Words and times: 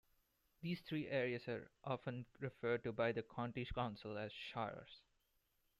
These 0.63 0.81
three 0.81 1.05
areas 1.07 1.47
are 1.47 1.69
often 1.83 2.25
referred 2.39 2.83
to 2.85 2.91
by 2.91 3.11
the 3.11 3.21
county 3.21 3.65
council 3.65 4.17
as 4.17 4.31
"shires". 4.33 5.01